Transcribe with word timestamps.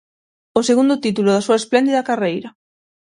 O 0.59 0.61
segundo 0.69 1.01
título 1.05 1.29
da 1.31 1.45
súa 1.45 1.59
espléndida 1.61 2.07
carreira. 2.09 2.49